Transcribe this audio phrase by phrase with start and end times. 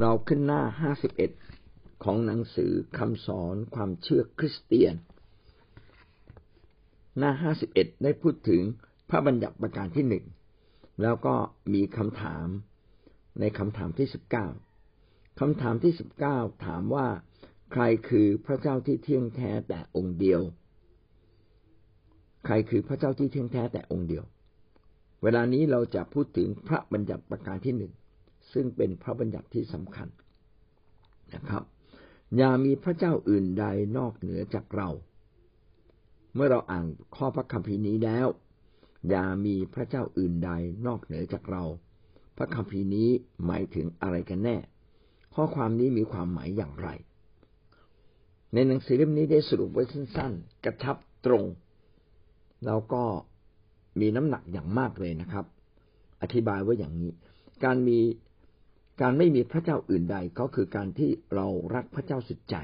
[0.00, 1.30] เราขึ้นหน้าห้าสิบเอ็ด
[2.04, 4.94] ของหนังสือคำสอนความเชื่อคริสเตียน
[7.18, 8.62] หน้าห้าสิบเอ็ดได้พูดถึง
[9.10, 10.24] พระบัญญัติประการที่หนึ่ง
[11.02, 11.34] แล้วก็
[11.74, 12.46] มีคำถาม
[13.40, 14.46] ในคำถามที่สิบเก้า
[15.40, 17.08] คำถามที่สิบเก้าถามว่า
[17.72, 20.40] ใครคือพระเจ้าที่เที่ยงแท้แต่องค์เดียว
[22.46, 24.24] ใครคือพระเจ้าที่เที่ยงแท้แต่องค์เดียว
[25.22, 27.92] เวลานี้เราจะพูดถึงพระบัญญัติประการที่หนึ่ง
[28.52, 30.08] ซึ่งเป็นพระบัญญัติที่สำคัญ
[31.34, 31.62] นะครับ
[32.36, 33.64] อย่ามีพระเจ้าอื่นใด
[33.96, 34.88] นอกเหนือจากเรา
[36.34, 36.86] เมื่อเราอ่าน
[37.16, 38.26] ข้อพระคัมภีร์นี้แล้ว
[39.08, 40.50] อย่ามีพระเจ้าอื่นใด
[40.86, 41.64] นอกเหนือจากเรา
[42.36, 43.08] พระคัมภีร์นี้
[43.46, 44.56] หมายถึงอะไรกันแน่
[45.34, 46.88] ข้อความนี้มีความหมายอย่างไร
[48.54, 51.44] ในหนังสือเล่มนี้ได้สรุปไว้สั้นๆ กระชับตรง
[52.66, 53.02] แล้วก็
[54.00, 55.44] มีน้ำหนักอย่างมากเลยนะครับ
[56.22, 57.10] อธิบายว่าอย่างนี้
[57.64, 57.98] การมี
[59.00, 62.56] การไม่มีพระเจ้าอื่นใดก็คือการที่เรารักพระเจ้าสุดใจ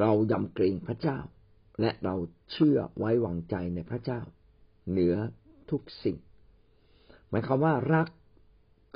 [0.00, 1.18] เรายำเกรงพระเจ้า
[1.80, 2.14] และเรา
[2.52, 4.20] เชื่อไว้วางใจในพระเจ้า
[4.90, 5.14] เหนือ
[5.70, 6.16] ทุกสิ่ง
[7.28, 8.08] หมายความว่ารัก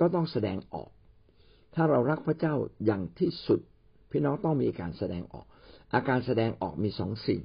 [0.01, 0.91] ก็ต้องแสดงออก
[1.75, 3.61] ถ้าเรารักพระเจ้าอย่างที่สุด
[4.11, 5.47] พี่น้องต้องมีการแสดงออก
[5.95, 7.41] อาการแสดงออกมีสองสิ่ง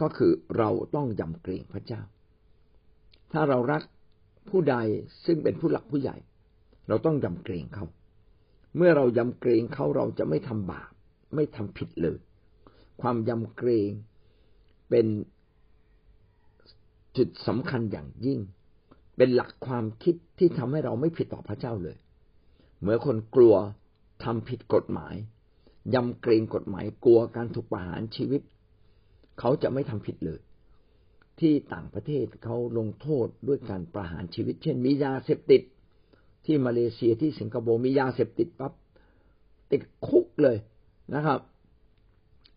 [0.00, 2.02] ก็คือเราต้องยำเกรงพระเจ้า
[3.32, 3.82] ถ้าเรารัก
[4.50, 4.76] ผู้ใด
[5.26, 6.16] ซึ่งเป็นผู้หลักผู้ใหญ่
[6.88, 7.86] เราต้องยำเกรงเขา
[8.76, 10.90] เมื่อเรายำเกรงเขาเราจะไม่ทำบาป
[11.34, 12.18] ไม่ทำผิดเลย
[13.00, 13.90] ความยำเกรง
[14.90, 15.06] เป็น
[17.16, 18.40] จุดสำคัญอย่างยิ่ง
[19.16, 21.96] เป็นหลักความคิดที่ทำให้เราไม่ผิดต่อพระเจ้าเลย
[22.82, 23.54] เมื่อคนกลัว
[24.24, 25.14] ทำผิดกฎหมาย
[25.94, 28.42] ยำเกรงกฎหมายกลัวการถูกประหารชีวิต
[29.38, 30.40] เขาจะไม่ทำผิดเลย
[31.40, 35.62] ที่ต่างประเทศเขาลงโทษด้วยการประหารชีวิต เช่นมียาเสพติด
[36.44, 38.72] ที่มาเลเซียที่สิงคโปร์มียาเสพติดปั๊บ
[39.70, 40.56] ติดคุกเลย
[41.14, 41.40] นะครับ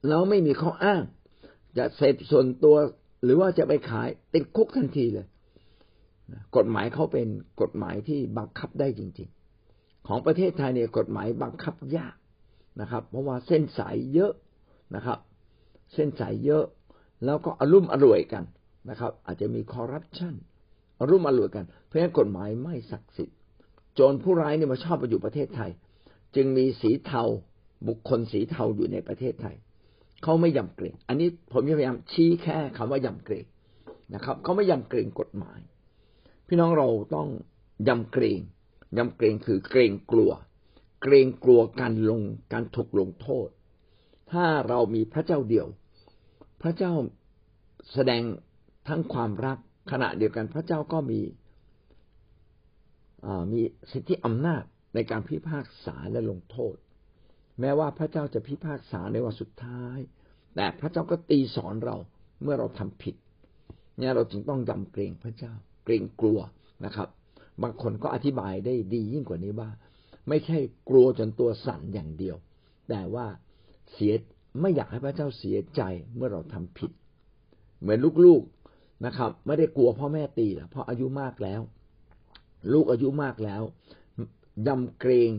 [0.08, 1.02] แล้วไม่มีข้ออ้าง
[1.78, 2.76] จะเสพส่วนตัว
[3.24, 5.28] หรือว่าจะไปขายติดคุกทันทีเลย
[6.56, 7.28] กฎหมายเขาเป็น
[7.62, 9.30] กฎหมายที่บังคับได้จริง
[9.68, 12.16] ๆ ของประเทศไทยเนี่ยกฎหมายบังคับยาก
[12.82, 14.34] นะครับ เพราะว่าเส้นสายเยอะ
[14.96, 15.20] นะครับ
[15.94, 16.66] เส้นสายเยอะ
[17.26, 18.44] แล้วก็อารมุ่มอร่วยกัน
[18.90, 20.36] นะครับ อาจจะมีคอร์รัปชัน
[21.00, 23.38] อารมุ่มอร่วยกัน เพราะฉะนั้นกฎหมายไม่ศักดิ์สิทธิ์
[24.00, 25.72] จรผู้ร้ายเนี่ยมาชอบมาอยู่ประเทศไทย
[26.36, 27.24] จึงมีสีเทา
[27.88, 29.56] บุคคลสีเทาอยู่ในประเทศไทย
[30.24, 33.46] เขาไม่ยำเกรงอันนี้ผมพยายามชี้แค่คำว่ายำเกรง
[34.14, 35.60] นะครับเขาไม่ยำเกรงกฎหมาย
[36.48, 37.28] พี่น้องเราต้อง
[37.88, 38.40] ยำเกรง
[38.98, 40.32] ยำเกรงคือเกรงกลัว
[41.04, 42.22] เกรงกลัวการลง
[42.54, 43.48] การถูกลงโทษ
[44.32, 45.68] ถ้าเรามีพระเจ้าเดียว
[46.62, 46.94] พระเจ้า
[47.94, 48.24] แสดง
[48.88, 49.58] ทั้งความรัก
[49.92, 51.20] ขณะเดียวกันพระเจ้าก็มี
[53.54, 54.64] มีสิทธิอำนาจ
[54.96, 56.76] ในการพิพากษาและลงโทษ
[57.60, 59.98] แม้ว่าพระเจ้าจะพิพากษาในวันสุดท้าย
[60.56, 61.98] แต่พระเจ้าก็ตีสอนเรา
[62.44, 63.16] เมื่อเราทำผิด
[63.98, 65.54] เนี่ยเราจึงต้องยำเกรงพระเจ้า
[65.86, 66.40] เกรงกลัว
[66.86, 67.08] นะครับ
[67.62, 69.70] บางคนก็อธิบายได้ดียิ่งกว่านี้ว่า
[70.30, 70.58] ไม่ใช่
[70.90, 72.36] กลัวจนตัวสั่นอย่างเดียว
[72.90, 73.28] แต่ว่า
[73.94, 74.14] เสีย
[74.62, 75.82] ไม่อยากให้พระเจ้าเสียใจ
[76.16, 76.92] เมื่อเราทำผิด
[77.82, 81.62] เหมือนลูกๆนะครับ ไม่ได้กลัวพ่อแม่ตีหรอกเพราะอายุมากแล้ว
[82.74, 83.62] ลูกอายุมากแล้ว
[84.68, 85.32] ยำเกรง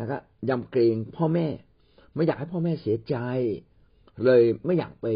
[0.00, 1.46] นะครับยำเกรงพ่อแม่
[2.14, 3.16] ไม่อยากให้พ่อแม่เสียใจ
[4.24, 5.06] เลยไม่อยากไป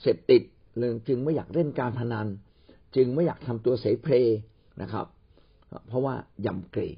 [0.00, 0.42] เสพติด
[0.78, 2.26] เลยจึงไม่อยากเล่นการพนัน
[2.96, 4.14] จึงไม่อยากทำตัวเสเพล
[4.82, 5.06] นะครับ
[5.86, 6.14] เพราะว่า
[6.46, 6.96] ยำเกรง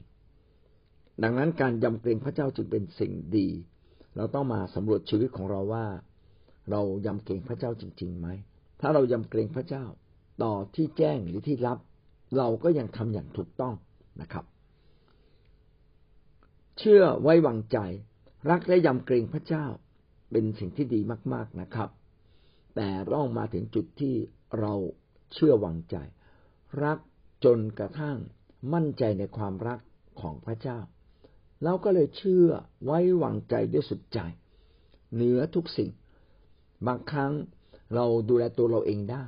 [1.22, 3.48] ดังนั้นการยำเกรงพระเจ้าจึงเป็นสิ่งดี
[4.16, 5.86] เราต้องมาสำรวจชีวิตของเราว่า
[6.70, 8.28] เรายำเกรงพระเจ้าจริงๆไหม
[8.80, 9.84] ถ้าเรายำเกรงพระเจ้า
[10.42, 11.78] ต่อที่แจ้งหรือที่รับ
[12.36, 13.74] เราก็ยังทำอย่างถูกต้อง
[14.20, 14.44] นะครับ
[16.78, 17.78] เชื่อไว้วางใจ
[18.50, 19.66] รักและยำเกรงพระเจ้า
[20.30, 21.00] เป็นสิ่งที่ดี
[21.32, 21.90] มาก ๆนะครับ
[22.76, 24.14] แต่ต้องมาถึงจุดที่
[24.60, 24.74] เรา
[25.34, 25.96] เชื่อวางใจ
[26.84, 26.98] รัก
[27.44, 28.16] จนกระทั่ง
[28.72, 29.80] มั่นใจในความรัก
[30.20, 30.78] ของพระเจ้า
[31.64, 32.46] เราก็เลยเชื่อ
[32.84, 34.18] ไว้วางใจด้วยสุดใจ
[35.14, 35.90] เหนือทุกสิ่ง
[36.86, 37.32] บางครั้ง
[37.94, 39.24] เราดูแลตัวเราเองได้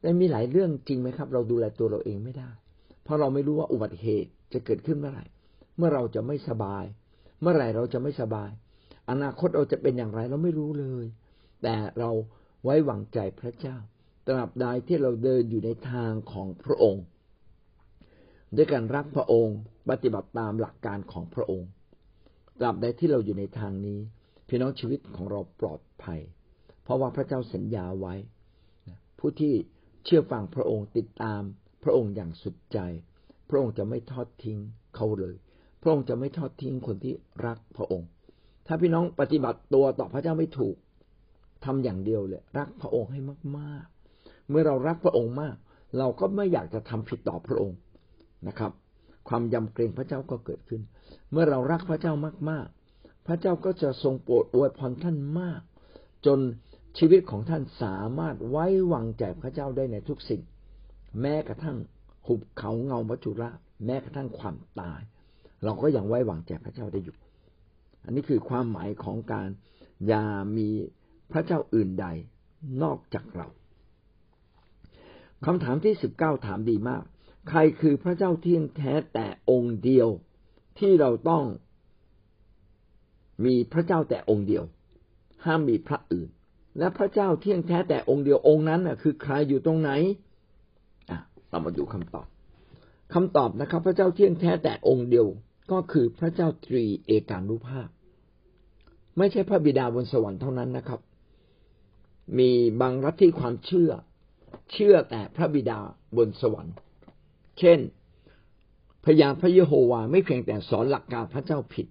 [0.00, 2.50] แต่มีหลายเรื่องจริงไหมครับ เราดูแลตัวเราเองไม่ได้
[3.02, 5.26] เพราะเราไม่รู้ว่าอุบัติเหตุจะเกิดขึ้นเมื่อไหร่
[5.76, 6.84] เมื่อเราจะไม่สบาย
[7.40, 8.50] เมื่อไหร่เราจะไม่สบาย
[9.10, 11.06] อนาคตเราจะเป็นอย่างไรเราไม่รู้เลย
[11.62, 12.10] แต่เรา
[12.64, 13.76] ไว้วางใจพระเจ้า
[14.26, 17.04] ตราบใดที่เราเดินอยู่ในทางของพระองค์
[18.56, 19.58] ด้วยการรักพระองค์
[19.90, 21.68] ปฏิบัติตามหลักการของพระองค์
[22.60, 23.98] ตราบใดที่เราอยู่ในทางนี้
[24.48, 26.20] พี่น้องชีวิตของเราปลอดภัย
[26.82, 28.14] เพราะว่าพระเจ้าสัญญาไว้
[29.18, 29.54] ผู้ที่
[30.04, 31.42] เชื่อฟังพระองค์ติดตาม
[31.82, 32.78] พระองค์อย่างสุดใจ
[33.50, 34.58] พระองค์จะไม่ทอดทิ้ง
[34.96, 35.34] เขาเลย
[35.82, 37.14] พระองค์จะไม่ทอดทิ้งคนที่
[37.46, 38.08] รักพระองค์
[38.66, 40.76] ถ้าพี่น้องปฏิบัติตัวต่อพระเจ้าไม่ถูก
[41.64, 43.20] ทำอย่างเดียวเลย รักพระองค์ให้
[43.58, 45.56] มากๆ เมื่อเรารักพระองค์มาก
[45.98, 47.78] เราก็ไม่อยากจะทำผิดต่อพระองค์
[48.48, 48.72] นะครับ
[49.28, 50.82] ความยำเกรงพระเจ้าก็เกิดขึ้น
[51.32, 52.12] เมื่อเรารักพระเจ้า
[52.50, 55.60] มากๆ พระเจ้าก็จะทรงโปรดอวยพรท่านมาก
[56.26, 56.38] จน
[56.98, 60.42] ชีวิตของท่านสามารถไว้วางใจพระเจ้าได้ในทุกสิ่ง
[61.20, 61.76] แม้กระทั่ง
[62.26, 63.50] หุบเขาเงาวัจุระ
[63.86, 65.00] แม้กระทั่งความตาย
[65.64, 67.16] เราก็ยังไว้วางใจพระเจ้าได้อยู่
[68.04, 69.48] อันนี้คือความหมายของการ
[70.06, 70.24] อย่า
[70.56, 70.68] มี
[71.32, 72.06] พระเจ้าอื่นใด
[72.82, 73.46] นอกจากเรา
[75.44, 77.02] คำถามที่สิบเก้าถามดีมาก
[77.48, 80.08] ใครคือพระเจ้าเที่ยงแท้แต่องค์เดียว
[80.78, 81.44] ที่เราต้อง
[83.44, 84.64] มีพระเจ้าแต่องค์เดียว
[85.44, 86.28] ห้ามมีพระอื่น
[86.78, 89.90] และพระเจ้าเที่ยงแท้แต่องค์เดียวองค์นั้นน่ะคือใครอยู่ตรงไหน
[91.10, 92.26] อะเรามาดูคำตอบ
[93.14, 95.26] คำตอบนะครับ พระเจ้าเที่ยงแท้แต่องค์เดียว
[95.72, 97.88] ก็คือพระเจ้าตรีเอกานุภาพ
[99.18, 101.00] ไม่ใช่พระบิดาบนสวรรค์เท่านั้นนะครับ
[102.38, 103.90] มีบางรัฐที่ความเชื่อ
[104.72, 105.78] เชื่อแต่พระบิดา
[106.16, 106.74] บนสวรรค์
[107.58, 107.78] เช่น
[109.04, 111.86] พยานพระเยโฮวาไม่เพียงแต่สอนหลักการพระเจ้าผิด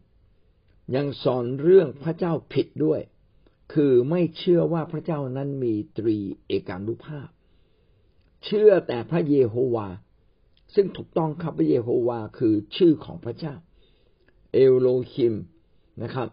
[0.95, 2.99] ยังสอนเรื่องพระเจ้าผิดด้วย
[3.73, 6.17] คือไม่เชื่อว่าพระเจ้านั้นมีตรี
[6.47, 7.27] เอกานุภาพ
[8.45, 9.87] เชื่อแต่พระเยโฮวา
[10.75, 13.53] ซึ่งถูกต้องครับพระเยโฮวาคือชื่อของพระเจ้า
[14.53, 15.35] เอลโลคิม
[16.03, 16.29] นะครับ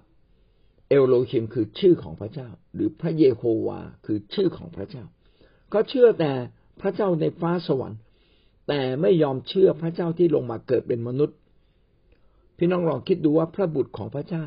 [0.88, 5.04] เอลโลคิมคือชื่อของพระเจ้า หรือพระเยโฮวาคือชื่อของพระเจ้า
[5.72, 6.32] ก็เชื่อแต่
[6.80, 8.00] พระเจ้าในฟ้าสวรรค์
[8.68, 11.36] แต่ไม่ยอมเชื่อพระเจ้าที่ลงมาเกิดเป็นมนุษย์
[12.58, 14.44] พี่น้องลองคิดดูว่าพระบุตรของพระเจ้า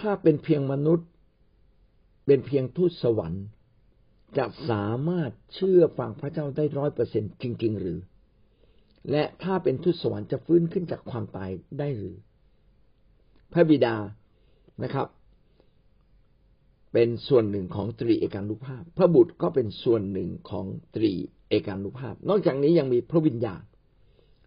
[0.00, 1.08] ถ้าเป็นเพียงมนุษย์
[2.26, 3.44] เป็นเพียงทูตสวรรค์
[4.38, 7.98] จะสามารถเชื่อฟังพระเจ้าได้ร้อยเปอร์เซ็นจริง ๆ หรือ
[9.10, 12.16] และถ้าเป็นทูตสวรรค์จะฟื้นขึ้นจากความตายได้หรือ
[13.52, 13.96] พระบิดา
[14.82, 15.06] นะครับ
[16.92, 21.12] เป็นส่วนหนึ่งของตรีเอกานุภาพ พระบุตรก็เป็นส่วนหนึ่งของตรี
[21.48, 23.62] เอกานุภาพ นอกจากนี้ยังมีพระวิญญาณ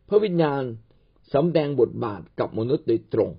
[0.10, 0.62] พระวิญญาณ
[1.34, 3.31] สำแดงบทบาทกับมนุษย์โดยตรง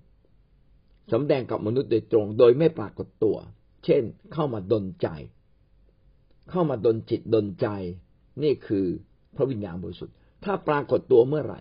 [1.13, 3.37] สำแดงกับมนุษย์โดยตรง โดยไม่ปรากฏตัว
[3.85, 4.03] เช่น
[4.33, 5.09] เข้ามาดนใจ
[6.51, 7.67] เข้ามาดนจิตดนใจ
[8.43, 8.87] นี่คือ
[9.37, 10.15] พระวิญญาณบริสุทธิ์
[10.45, 11.61] ถ้าปรากฏตัวเมื่อไหร่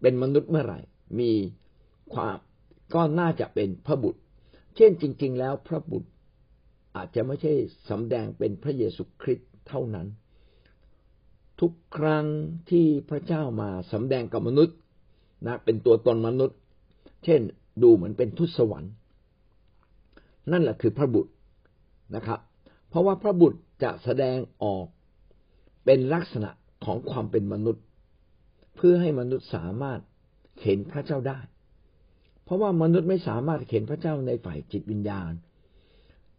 [0.00, 0.80] เป็นมนุษย์เมื่อไหร่
[1.20, 1.30] มี
[2.14, 2.36] ความ
[2.94, 4.20] ก็น่าจะเป็นพระบุตร
[4.76, 6.10] เช่นจริง ๆ แล้วพระบุตร
[6.96, 7.52] อาจจะไม่ใช่
[7.90, 10.06] สำแดงเป็นพระเยซูคริสต์เท่านั้น
[11.60, 12.26] ทุกครั้ง
[12.70, 14.76] ที่พระเจ้ามาสำแดงกับมนุษย์
[15.46, 16.58] นะเป็นตัวตนมนุษย์
[17.24, 17.40] เช่น
[17.82, 18.92] ดูเหมือนเป็นทุตสวรรค์
[20.52, 21.32] นั่นแหละคือพระบุตร
[22.14, 22.40] นะครับ
[22.88, 24.86] เพราะว่าพระบุตรจะแสดงออก
[25.84, 26.50] เป็นลักษณะ
[26.84, 27.84] ของความเป็นมนุษย์
[28.76, 30.00] เพื่อให้มนุษย์สามารถ
[30.62, 31.38] เห็นพระเจ้าได้
[32.44, 35.32] เพราะว่ามนุษย์ไม่สามารถเห็นพระเจ้าในฝ่ายจิตวิญญาณ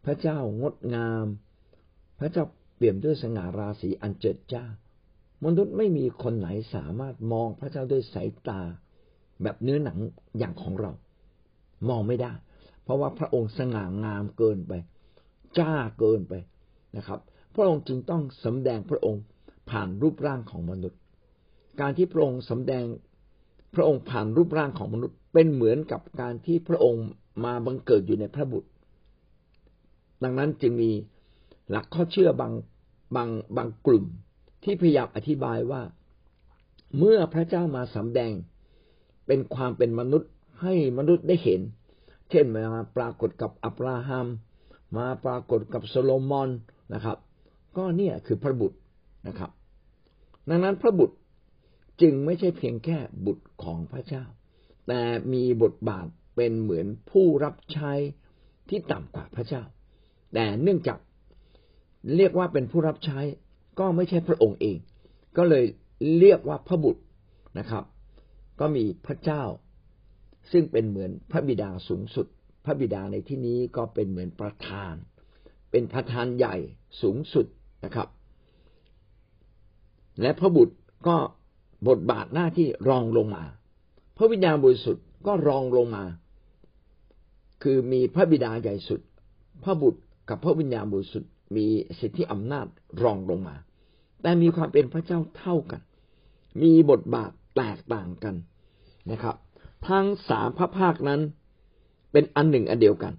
[0.06, 1.26] พระเจ้างดงาม
[2.20, 2.44] พระเจ้า
[2.76, 4.66] เปี่ยมด้วยสง่าราศีอันเจิดจ้า
[5.46, 8.62] มนุษย์ไม่มีคนไหนสามารถมองพระเจ้าด้วยสายตา
[9.42, 9.98] แบบเนื้อหนัง
[10.38, 10.92] อย่างของเรา
[11.88, 12.34] มองไม่ได้
[12.84, 14.74] เพราะว่าพระองค์สง่างามเกินไป
[15.58, 16.34] จ้าเกินไป
[16.98, 17.20] นะครับ
[17.56, 19.22] พระองค์จึงต้องสำแดงพระองค์
[19.70, 21.00] ผ่านรูปร่างของมนุษย์
[21.82, 22.86] การที่พระองค์สำแดง
[23.76, 27.06] พระองค์ผ่านรูปร่างของมนุษย์ เป็นเหมือนกับการที่พระองค์
[27.46, 28.70] มาบังเกิดอยู่ในพระบุตร
[30.24, 30.92] ดังนั้นจึงมี
[31.70, 32.54] หลักข้อเชื่อบาง
[33.16, 34.06] บางบางกลุ่ม
[34.64, 35.82] ที่พยายามอธิบายว่า
[36.98, 38.34] เมื่อพระเจ้ามาสำแดง
[39.28, 40.30] เป็นความเป็นมนุษย์
[40.62, 41.62] ให้มนุษย์ได้เห็น
[42.30, 44.28] เช่นมาปรากฏกับอับราฮัม
[44.98, 46.50] มาปรากฏกับโซโลมอน
[46.94, 47.18] นะครับ
[47.78, 48.78] ก็เนี่ยคือพระบุตร
[49.28, 49.52] นะครับ
[50.50, 51.16] ดังนั้นพระบุตร
[52.02, 54.24] จึงไม่ใช่เพียงแค่บุตรของพระเจ้า
[54.88, 55.02] แต่
[55.34, 57.92] มีบทบาทเป็นเหมือนผู้รับใช้
[58.70, 59.64] ที่ต่ำกว่าพระเจ้า
[60.34, 61.00] แต่เนื่องจาก
[62.16, 63.20] เรียกว่าเป็นผู้รับใช้
[63.80, 64.78] ก็ไม่ใช่พระองค์เอง
[65.38, 65.66] ก็เลย
[66.20, 67.02] เรียกว่าพระบุตร
[67.60, 67.84] นะครับ
[68.60, 69.44] ก็มีพระเจ้า
[70.52, 72.28] ซึ่งเป็นเหมือนพระบิดาสูงสุด
[72.66, 74.94] พระบิดาในที่นี้ก็เป็นเหมือนประธาน
[75.72, 76.56] เป็นประธานใหญ่
[77.02, 77.46] สูงสุด
[77.86, 78.08] นะครับ
[80.22, 80.76] และพระบุตร
[81.08, 81.18] ก็
[81.88, 83.44] บทบาทหน้าที่รองลงมา
[84.18, 86.04] พระวิญญาณบริสุทธิ์ก็รองลงมา
[87.64, 89.02] คือมีพระบิดาใหญ่สุด
[89.64, 91.68] พระบุตรกับพระวิญญาณบริสุทธิ์มี
[92.00, 92.66] สิทธิอำนาจ
[93.04, 93.56] รองลงมา
[94.22, 95.82] แต่มีความเป็นพระเจ้าเท่ากัน
[96.62, 98.36] มีบทบาทแตกต่างกัน
[99.12, 99.36] นะครับ
[99.88, 101.22] ทั้งสามพระภาคนั้น
[102.12, 103.14] เป็นอันหนึ่งอันเดียวกัน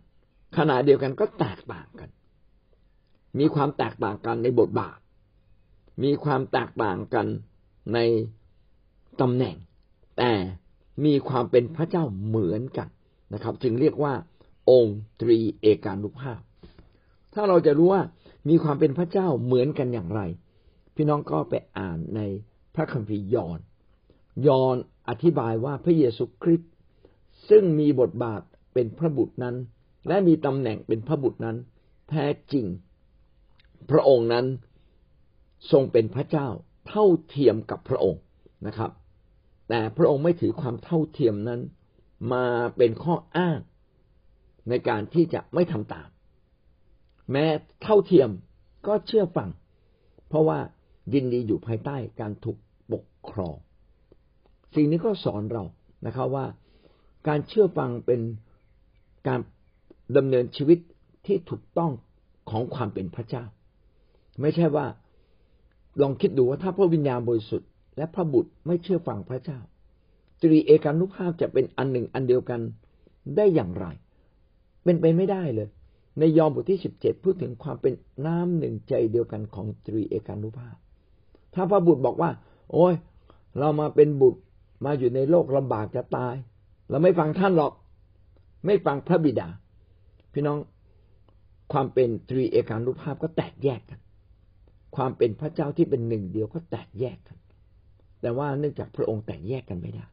[0.56, 2.08] ขณะเดียวกันก็แตกต่างกัน
[3.38, 4.98] มีความแตกต่างกันในบทบาท
[6.02, 7.26] มีความแตกต่างกัน
[7.94, 7.98] ใน
[9.20, 9.56] ตำแหน่ง
[10.18, 10.32] แต่
[11.04, 12.88] มีความเป็นพระเจ้าเหมือนกัน
[13.34, 14.14] นะครับ จึงเรียกว่า
[14.70, 16.40] องค์ตรีเอกานุภาพ
[17.34, 18.02] ถ้าเราจะรู้ว่า
[18.48, 20.20] มีความเป็นพระเจ้าเหมือนกันอย่างไร
[20.94, 22.20] พี่น้องก็ไปอ่านใน
[22.74, 23.58] พระคัมภีร์ยอน
[24.46, 24.76] ยอน
[25.10, 26.70] อธิบายว่าพระเยซูคริสต์
[27.48, 28.42] ซึ่งมีบทบาท
[28.74, 29.56] เป็นพระบุตรนั้น
[30.08, 31.56] และมีตำแหน่งเป็นพระบุตรนั้น
[32.10, 32.66] แท้จริง
[33.90, 34.46] พระองค์นั้น
[35.72, 36.48] ทรงเป็นพระเจ้า
[36.88, 38.22] เท่าเทียมกับพระองค์
[38.66, 38.90] นะครับ
[39.68, 41.60] แต่พระองค์ไม่ถือความเท่าเทียมนั้น
[42.32, 43.58] มาเป็นข้ออ้าง
[44.68, 46.08] ในการที่จะไม่ทำตาม
[47.30, 47.46] แม้
[47.82, 48.30] เท่าเทียม
[48.86, 49.50] ก็เชื่อฟัง
[50.28, 50.58] เพราะว่า
[51.14, 52.58] ยินดีอยู่ภายใต้การถูก
[52.92, 53.56] ปกครอง
[54.74, 55.62] สิ่งนี้ก็สอนเรา
[56.06, 56.46] นะครับว่า
[57.28, 58.20] การเชื่อฟังเป็น
[59.28, 59.40] การ
[60.16, 60.78] ดำเนินชีวิต
[61.26, 61.92] ที่ถูกต้อง
[62.50, 63.44] ของความเป็นพระเจ้า
[64.40, 64.86] ไม่ใช่ว่า
[66.02, 69.58] ลองคิดดูว่าถ้าพระวิญญาณบริสุทธิ์และพระบุตรไม่เชื่อฟังพระเจ้า
[70.42, 72.60] ตรีเอกานุภาพจะเป็นอันหนึ่งอันเดียวกัน
[73.36, 73.86] ได้อย่างไร
[74.84, 75.68] เป็นไปไม่ได้เลย
[76.18, 77.94] ในยอห์นบทที่สิบเจ็ดพูดถึงความเป็น
[78.26, 80.76] น้ำหนึ่งใจเดียวกันของตรีเอกานุภาพ
[81.54, 82.30] ถ้าพระบุตรบอกว่า
[82.72, 82.94] โอ้ย
[83.58, 84.40] เรามาเป็นบุตร
[84.84, 86.34] มาอยู่ในโลกลำบากจะตาย
[86.90, 87.72] เราไม่ฟังท่านหรอก
[88.66, 89.48] ไม่ฟังพระบิดา
[90.32, 90.58] พี่น้อง
[91.72, 94.00] ความเป็นตรีเอกานุภาพก็แตกแยกกัน
[94.96, 97.38] ความเป็นพระเจ้าที่เป็นหนึ่งเดียวก็แตกแยกกัน
[98.20, 100.04] แต่ว่าเนื่องจากพระองค์แตกแยกกันไม่ได้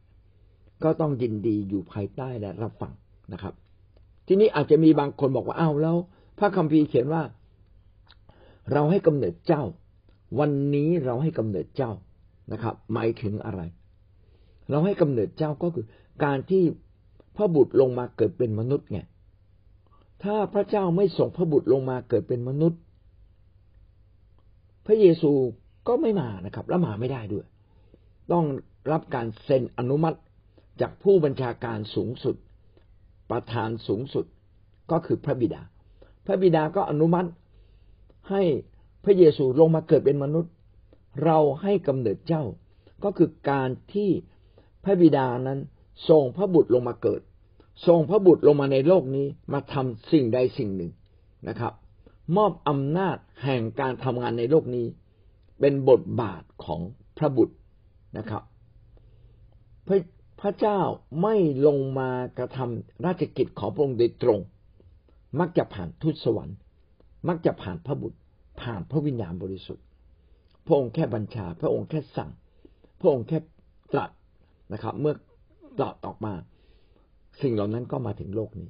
[0.83, 2.93] ก็ต้องยินดีอยู่ภายใต้และรับฟัง
[3.33, 3.53] นะครับ
[4.27, 5.97] ทีนี้อาจจะมีบางคนบอกว่าอ้าวแล้ว
[6.39, 7.21] พระคัมภีร์เขียนว่า
[8.71, 9.63] เราให้กำเนิดเจ้า
[10.39, 11.91] วันนี้เราให้กำเนิดเจ้า
[12.51, 13.61] นะครับ หมายถึงอะไร
[14.69, 15.85] เราให้กำเนิดเจ้าก็คือ
[16.23, 16.63] การที่
[17.35, 18.99] พระบุตรลงมาเกิดเป็นมนุษย์ไง
[20.23, 22.79] ถ้าพระเจ้าไม่ส่งพระบุตรลงมาเกิดเป็นมนุษย์
[24.85, 25.31] พระเยซู
[25.87, 27.45] ก็ไม่มานะครับ และมาไม่ได้ด้วย
[28.31, 28.45] ต้อง
[28.91, 30.17] รับการเซ็นอนุมัติ
[30.81, 32.35] จากผู้บัญชาการสูงสุด
[33.31, 34.25] ประธานสูงสุด
[34.91, 35.61] ก็คือพระบิดา
[36.25, 37.29] พระบิดาก็อนุมัติ
[38.29, 38.43] ให้
[39.03, 40.53] พระเยซูลงมาเกิดเป็นมนุษย์
[41.25, 42.43] เราให้กำเนิดเจ้า
[43.03, 44.09] ก็คือการที่
[44.87, 45.59] พระบิดานั้น
[46.09, 47.21] ส่งพระบุตรลงมาเกิด
[47.87, 50.91] ส่งพระบุตรลงมาในโลกนี้มาทำสิ่งใดสิ่งหนึ่ง
[51.47, 51.73] นะครับ
[52.37, 54.87] มอบอำนาจแห่งการทำงานในโลกนี้
[55.59, 56.81] เป็นบทบาทของ
[57.17, 57.55] พระบุตร
[58.17, 58.43] นะครับ
[59.87, 59.97] พระ
[60.41, 60.79] พระเจ้า
[61.21, 64.39] ไม่ลงมากระทำราชกิจของพระองค์โดยตรง
[65.39, 66.57] มักจะผ่านทูตสวรรค์
[67.27, 68.17] มักจะผ่านพระบุตร
[68.61, 69.85] ผ่านพระวิญญาณบริสุทธิ์
[70.65, 72.31] พระองค์แค่บัญชา พระองค์แค่สั่ง
[72.99, 73.39] พระองค์แค่
[73.93, 74.11] ตรัส
[74.73, 75.13] นะครับ เมื่อ
[75.79, 76.33] ตรัสออกมา
[77.41, 78.69] สิ่งเหล่านั้นก็มาถึงโลกนี้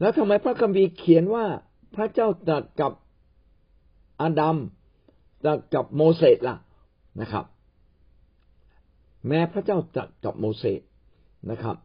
[0.00, 1.44] แล้วทำไมพระคัมภีร์เขียนว่า
[1.94, 2.92] พระเจ้าตรัสกับ
[4.20, 4.56] อาดัม
[5.42, 6.56] ตรัสกับโมเสสล่ะ
[7.20, 7.44] นะครับ
[9.28, 10.80] แม้พระเจ้าตรัสกับโมเสส
[11.50, 11.76] นะครับ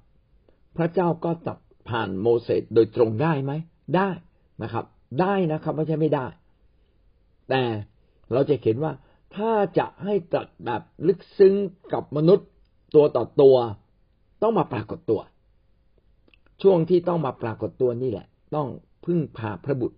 [0.77, 1.59] พระเจ้าก็ตรัส
[1.89, 3.51] ผ่านโมเสสโดยตรงได้ไหม
[3.95, 4.09] ได้
[4.63, 4.85] นะครับ
[5.21, 6.25] ได้นะครับไม่ใช่ไม่ได้
[7.49, 7.61] แต่
[8.33, 8.93] เราจะเห็นว่า
[9.35, 11.53] ถ้าจะให้ตรัสแบบลึกซึ้ง
[11.93, 12.47] กับมนุษย์
[12.95, 13.57] ตัวต่อตัว
[14.41, 15.21] ต้องมาปรากฏตัว
[16.61, 18.67] ช่วงที่ต้องมาปรากฏตัวนี่แหละ ต้อง
[19.05, 19.97] พึ่งพาพระบุตร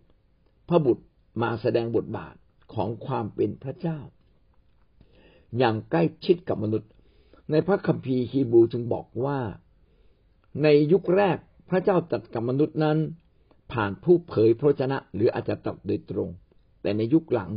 [0.69, 1.03] พระบุตร
[1.41, 2.35] มาแสดงบทบาท
[2.73, 3.99] ของความเป็นพระเจ้า
[5.57, 6.89] อย่างใกล้ชิดกับมนุษย์
[7.51, 9.39] ในพระคัมภีร์ฮีบรูจึงบอกว่า
[10.63, 11.37] ในยุคแรก
[11.69, 12.97] พระเจ้าตัดกับมนุษย์นั้น
[13.71, 16.29] ผ่านผู้เผยพระชนะ หรืออาจจะตัดโดยตรง
[16.81, 17.51] แต่ในยุคหลัง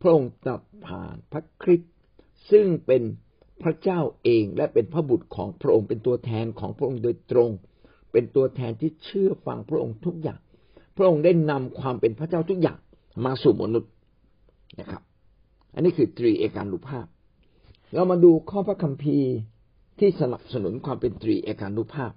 [0.00, 1.92] พระองค์ตัดผ่านพระคริสต์
[2.50, 3.02] ซึ่งเป็น
[3.62, 7.50] พระเจ้าเองและเป็นพระบุตรของพระองค์เป็นตัวแทนของพระองค์โดยตรง
[8.12, 10.40] เป็นตัวแทนที่เชื่อฟังพระองค์ทุกอย่าง
[10.96, 12.78] พระองค์ได้นำความเป็นพระเจ้าทุกอย่าง
[13.24, 13.90] มาสู่มนุษย์
[14.80, 15.02] นะครับ
[15.74, 17.06] อันนี้คือตรีเอกานุภาพ
[17.94, 19.32] เรามาดูข้อพระคัมภีร์
[19.98, 22.12] ที่สนับสนุนความเป็นตรีเอกานุภาพ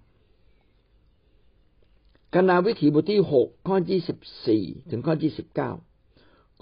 [2.34, 5.72] กนาวิถีบทที่หกข้อยี่สิบสี่ถึงข้อยี่สิบเก้า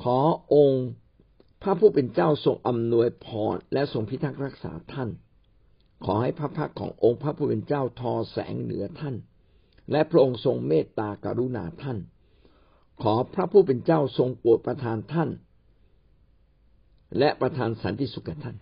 [0.02, 0.18] ขอ
[0.54, 0.86] องค์
[1.62, 5.10] พระผู้เป็นเจ้าทรงอำนวยพรและทรงพิทักษ์รักษาท่าน
[6.06, 9.16] ขอให้พระพักขององค์พระผู้เป็นเจ้าทอแสงเหนือท่าน
[9.92, 11.98] และพระองค์ทรงเมตตากรุณาท่าน
[13.02, 15.30] ขอพระผู้เป็นเจ้าทรงโปรดประทานท่าน
[17.18, 18.58] และประทานสันติสุขแก่ท่าน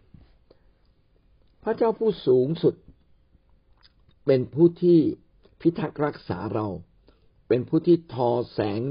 [1.64, 2.76] พระเจ้าผู้สูงสุด
[4.26, 5.00] เป็นผู้ที่
[5.62, 6.68] พิทักษ์รักษาเรา
[7.48, 8.82] เป็นผู้ที่ทอแสง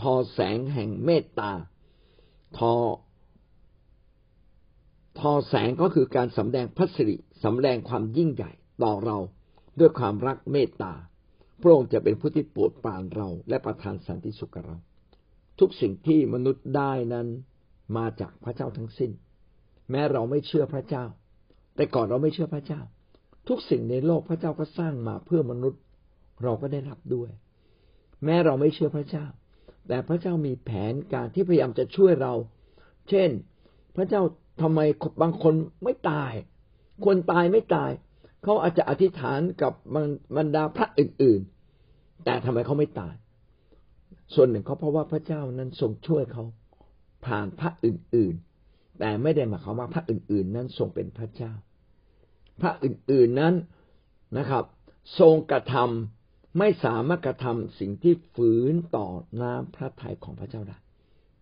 [0.00, 1.52] ทอแสงแห่งเมตตา
[2.58, 2.74] ทอ
[5.18, 8.50] ทอแสงก็คือการสำแดงพระสิริสำแดงความยิ่งใหญ่
[8.82, 9.18] ต่อเรา
[9.78, 10.94] ด้วยความรักเมตตา
[11.60, 14.76] พระองค์จะเป็นผู้ที่โปรดปรานเรา และประทานสันติสุขกับเรา
[15.58, 17.26] ทุกสิ่งที่มนุษย์ได้นั้น
[17.96, 19.10] มาจากพระเจ้าทั้งสิ้น
[19.90, 21.04] แม้เราไม่เชื่อพระเจ้า
[21.76, 22.80] แต่ก่อนเราไม่เชื่อพระเจ้า
[23.48, 25.80] ทุกสิ่งในโลกพระเจ้าก็สร้างมาเพื่อมนุษย์
[26.42, 27.30] เราก็ได้รับด้วย
[28.24, 29.26] แม้เราไม่เชื่อพระเจ้า
[29.88, 32.34] แต่พระเจ้ามีแผนการที่พยายามจะช่วยเรา
[33.08, 33.30] เช่น
[33.96, 34.22] พระเจ้า
[34.60, 34.80] ทำไม
[35.22, 36.32] บางคนไม่ตาย
[37.04, 37.90] คนตายไม่ตาย
[38.42, 39.72] เขาอาจจะอธิษฐานกับ
[40.36, 41.40] บรรดาพระอื่น
[41.82, 43.14] ๆ แต่ทำไมเขาไม่ตาย
[44.34, 46.44] ส่วนหนึ่งเขาเพราะว่าพระเจ้านั้นทรงช่วยเขา
[47.26, 48.34] ผ่านพระอื่น
[48.66, 51.52] ๆ แต่ไม่ได้หมายความว่าพระอื่น ๆ นั้นทรงเป็นพระเจ้า
[52.60, 53.54] พระอื่น ๆ นั้น
[54.38, 54.64] นะครับ
[55.20, 59.08] ทรงกระทำไม่สามารถกระทำสิ่งที่ฝืนต่อ
[59.42, 60.76] น้ำพระทัยของพระเจ้าได้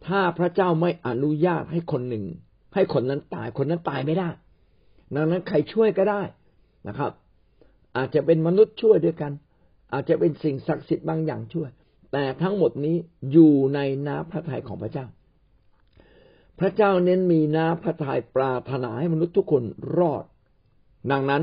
[0.07, 2.25] ถ้าพระเจ้าไม่อนุญาตให้คนหนึ่ง
[2.75, 4.29] ให้คนนั้นตายคนนั้นตายไม่ได้
[5.15, 6.23] ดังนั้นใครช่วยก็ได้
[6.89, 7.13] นะครับ
[7.97, 9.33] อาจจะเป็นมนุษย์ช่วยด้วยกัน
[9.93, 11.71] อาจจะเป็นสิ่งศักดิ์สิทธิ์บางอย่างช่วย
[12.13, 12.97] แต่ทั้งหมดนี้
[13.33, 15.07] อยู่ในน้ำพระทัยของพระเจ้า
[16.61, 19.63] พระเจ้าเน้นมีน้ำพระทัยปรารถนาให้มนุษย์ทุกคน
[19.99, 20.25] รอด
[21.11, 21.43] ดังนั้น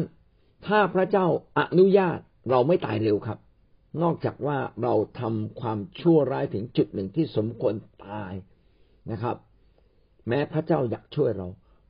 [0.68, 1.26] ถ้าพระเจ้า
[1.60, 2.20] อนุญาต
[2.50, 3.40] เราไม่ตายเร็วครับ
[4.02, 8.34] นอกจากว่าเราทำความชั่วร้ายถึงจุดหนึ่งที่สมควรตาย
[9.12, 9.36] นะครับ
[10.30, 11.48] แม้พระเจ้าอยากช่วยเรา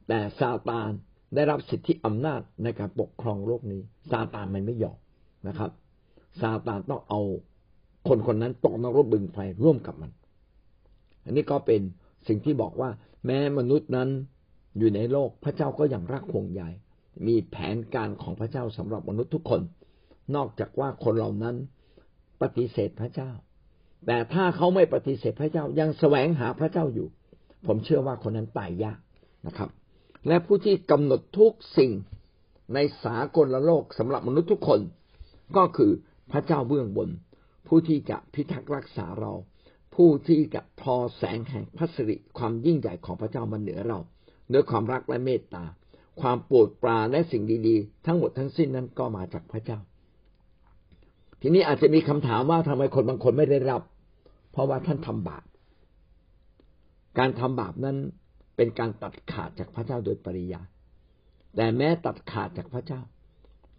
[0.07, 0.91] แต่ซาตาน
[1.35, 3.81] ได้รับสิทธิอำนาจในการปกครองโลกนี้
[4.11, 4.97] ซาตานมันไม่ยอม
[5.47, 5.71] นะครับ
[6.41, 7.21] ซาตานต้องเอา
[8.07, 10.11] คนคนนั้นตกนรกบึงไฟร่วมกับมัน
[11.25, 11.81] อันนี้ก็เป็น
[12.27, 12.89] สิ่งที่บอกว่า
[13.25, 14.09] แม้มนุษย์นั้น
[14.77, 16.63] อยู่ในโลกพระเจ้าก็ยังรักห่วงใย
[17.27, 19.61] มีแผนการของพระเจ้าสำหรับมนุษย์ทุกคน
[20.35, 21.55] นอกจากว่าคนเหล่านั้น
[22.41, 23.31] ปฏิเสธพระเจ้า
[24.05, 27.07] แต่ถ้าเขาไม่ปฏิเสธพระเจ้ายังแสวงหาพระเจ้าอยู่
[27.65, 28.99] ผมเชื่อว่าคนนั้นตายยาก
[29.47, 29.69] นะครับ
[30.27, 31.91] และผู้ที่กำหนดทุกสิ่ง
[32.73, 34.79] ในสากลโลกสำหรับมนุษย์ทุกคน
[35.57, 35.91] ก็คือ
[36.31, 37.09] พระเจ้าเบื้องบน
[37.67, 39.33] ผู้ที่จะพิทักษ์รักษาเรา
[39.95, 43.99] ผู้ที่จะทอแสงแห่งพระสิริความยิ่งใหญ่ของพระเจ้ามาเหนือเรา
[44.53, 45.63] ด้วยความรักและเมตตา
[46.21, 49.79] ความโปรดปรานและสิ่งดีๆ ทั้งหมดทั้งสิ้นนั้นก็มาจากพระเจ้า
[51.41, 53.81] ทีนี้อาจจะมีคำถามว่าทำไมคนบางคนไม่ได้รับ
[54.51, 55.43] เพราะว่าท่านทำบาป
[57.19, 57.97] การทำบาปนั้น
[58.55, 60.61] เป็นการตัดขาดจากพระเจ้าโดยปริยา
[61.55, 63.01] แต่แม้ตัดขาดจากพระเจ้า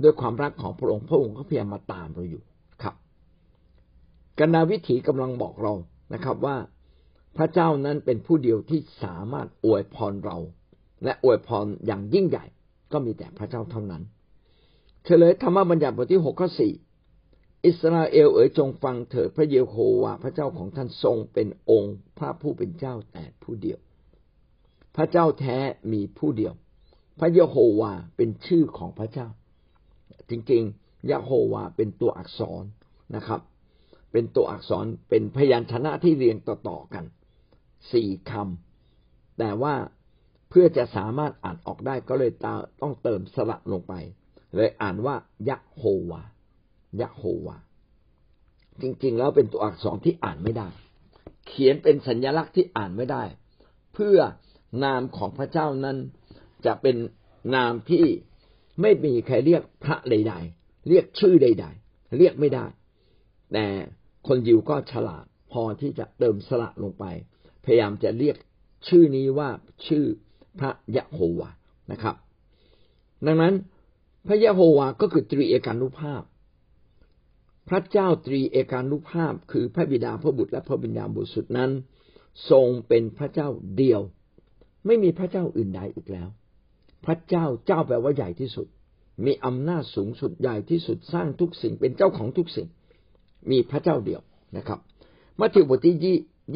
[0.03, 2.43] ด้วยความรักของพระองค์พระองค์ก็พยายามมาตามเราอยู่
[2.83, 2.95] ครับ
[4.39, 5.73] กนาวิถีกำลังบอกเรา
[6.15, 6.57] นะครับว่า
[7.37, 10.39] พระเจ้านั้นเป็นผู้เดียวที่สามารถอวยพรเรา
[11.05, 12.45] และอวยพรอย่างยิ่งใหญ่
[12.93, 14.03] ก็มีแต่พระเจ้าเท่านั้น
[15.05, 16.73] เฉลยธรรมบัญญัติบทที่หกข้อสี่
[17.67, 23.79] อิสราเอลเอ๋ยจงฟังเถิดพระเยโฮวาพระเจ้าของท่านทรงเป็นองค์พระผู้เป็นเจ้าแต่ผู้เดียว
[24.97, 25.59] พระเจ้าแท้
[25.93, 26.55] มีผู้เดียว
[27.21, 29.29] พระเยโฮวาเป็นชื่อของพระเจ้า
[30.31, 32.65] จริงๆยะโฮวาเป็นตัวอักษร
[33.17, 33.41] นะครับ
[34.13, 37.05] เป็นตัวอักษรเป็นพยัญชนะที่เรียงต่อๆกัน
[37.93, 39.75] สี่คำแต่ว่า
[40.49, 42.33] เพื่อจะสามารถอ่านออกได้ก็เลย
[42.83, 43.95] ต้องเติมสระลงไป
[44.57, 45.15] เลยอ่านว่า
[45.49, 46.23] ยะโฮวา
[47.01, 47.57] ยะโฮวา
[48.83, 50.69] จริงๆ แล้วเป็นตัวอักษรที่อ่านไม่ได้
[51.49, 53.23] เขียนเป็นสัญลักษณ์ที่อ่านไม่ได้
[53.95, 54.19] เพื่อ
[54.85, 55.97] นามของพระเจ้านั้น
[56.67, 56.97] จะเป็น
[57.55, 58.05] นามที่
[58.81, 62.67] ไม่มีใครเรียกพระใดๆ เรียกชื่อใด ๆ เรียกไม่ได้
[63.53, 63.67] แต่
[64.27, 67.05] คนยิวก็ฉลาดพอที่จะเติมสระลงไป
[67.65, 68.37] พยายามจะเรียก
[68.89, 69.49] ชื่อนี้ว่า
[69.87, 70.05] ชื่อ
[70.61, 71.51] พระยะโฮวา
[71.93, 72.17] นะครับ
[73.27, 73.55] ดังนั้น
[74.27, 76.23] พระยะโฮวาก็คือตรีเอกานุภาพ
[77.71, 81.71] พระเจ้าตรีเอกานุภาพ คือพระบิดาพระบุตรและพระวิญญาณบริสุทธิ์นั้น
[82.51, 84.01] ทรงเป็นพระเจ้าเดียว
[84.87, 86.29] ไม่มีพระเจ้าอื่นใดอีกแล้ว
[87.05, 88.67] พระเจ้าเจ้าแปลว่าใหญ่ที่สุด
[89.25, 92.69] มีอำนาจสูงสุดใหญ่ที่สุดสร้างทุกสิ่งเป็นเจ้าของทุกสิ่ง
[93.51, 94.21] มีพระเจ้าเดียว
[94.57, 94.79] นะครับ
[95.41, 95.97] มัทธิวบทที่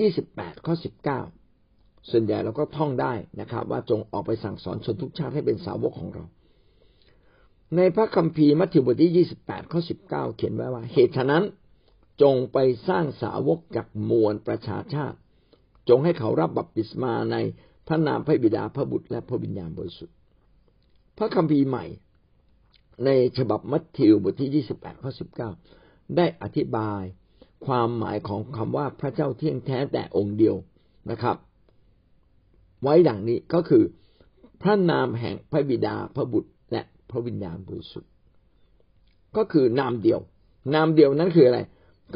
[0.01, 1.21] ยี่สิบแปดข้อสิบเก้า
[2.11, 6.25] ส่วนใหญ่เราก็ท่องได้นะครับ ว่าจงออกไปสั่งสอนชนทุกชาติให้เป็นสาวกของเรา
[7.77, 11.45] ในพระคัมภีร์มัทธิวบทที่ยี่สิบแปดข้อสิบเก้าเขียนไว้ว่า เหตุฉะนั้น
[12.23, 12.59] จงไป
[12.89, 15.19] สร้างสาวกจากมวลประชาชาติ
[15.89, 17.37] จงให้เขารับบัพติศมาใน
[17.87, 20.17] พระนามพระบิดาพระบุตรและพระวิญญาณบริสุทธิ์
[21.19, 21.85] พระคัมภีร์ใหม่
[23.05, 25.51] ในฉบับมัทธิวบทที่ยี่สิบแปดข้อสิบเก้า
[26.17, 27.03] ได้อธิบาย
[27.67, 30.57] ความหมายของคำว่าพระเจ้าเที่ยงแท้แต่องค์เดียว
[31.11, 31.37] นะครับ
[32.83, 33.85] ไว้ดังนี้ก็คือ
[34.63, 36.51] พระนามแห่งพระบิดาพระบุตร
[37.15, 38.11] ระวิญญาณบริสุทธิ์
[39.37, 40.21] ก็คือนามเดียว
[40.75, 41.61] นามเดียวนั้นคืออะไร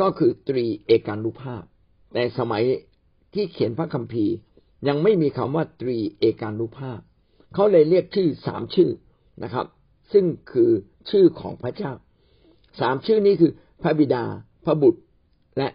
[0.00, 1.62] ก็คือตรีเอกานุภาพ
[2.12, 2.62] แต่สมัย
[3.34, 4.34] ที่เขียนพระคัมภีร์
[4.88, 7.00] ยังไม่มีคำว่าตรีเอกานุภาพ
[7.54, 8.90] เขาเลยเรียกชื่อสามชื่อ
[9.42, 9.66] นะครับ
[10.12, 10.70] ซึ่งคือ
[11.10, 11.92] ชื่อของพระเจ้า
[12.80, 14.24] สามชื่อนี้คือพระบิดา
[14.64, 15.00] พระบุตร
[15.58, 15.68] และ